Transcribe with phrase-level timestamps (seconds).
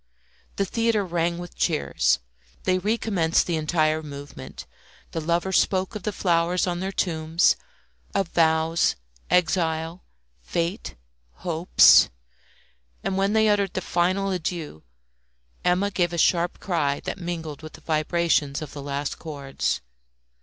[0.55, 2.17] The theatre rang with cheers;
[2.63, 4.65] they recommenced the entire movement;
[5.11, 7.37] the lovers spoke of the flowers on their tomb,
[8.15, 8.95] of vows,
[9.29, 10.03] exile,
[10.41, 10.95] fate,
[11.45, 12.09] hopes;
[13.03, 14.81] and when they uttered the final adieu,
[15.63, 19.81] Emma gave a sharp cry that mingled with the vibrations of the last chords.